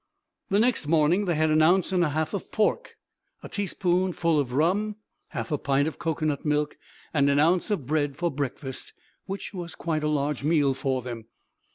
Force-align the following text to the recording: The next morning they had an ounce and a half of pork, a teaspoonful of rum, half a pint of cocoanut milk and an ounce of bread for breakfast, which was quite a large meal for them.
The 0.49 0.57
next 0.59 0.87
morning 0.87 1.25
they 1.25 1.35
had 1.35 1.51
an 1.51 1.61
ounce 1.61 1.91
and 1.91 2.03
a 2.03 2.09
half 2.09 2.33
of 2.33 2.51
pork, 2.51 2.97
a 3.43 3.47
teaspoonful 3.47 4.39
of 4.39 4.51
rum, 4.51 4.95
half 5.27 5.51
a 5.51 5.59
pint 5.59 5.87
of 5.87 5.99
cocoanut 5.99 6.43
milk 6.43 6.75
and 7.13 7.29
an 7.29 7.37
ounce 7.37 7.69
of 7.69 7.85
bread 7.85 8.17
for 8.17 8.31
breakfast, 8.31 8.93
which 9.27 9.53
was 9.53 9.75
quite 9.75 10.03
a 10.03 10.07
large 10.07 10.43
meal 10.43 10.73
for 10.73 11.03
them. 11.03 11.25